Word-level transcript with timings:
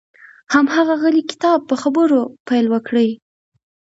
هماغه 0.53 0.95
غلی 1.01 1.23
کتاب 1.31 1.59
په 1.69 1.75
خبرو 1.81 2.21
پیل 2.47 2.65
وکړي. 2.69 3.09